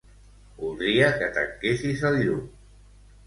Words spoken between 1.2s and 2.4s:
tanquessis el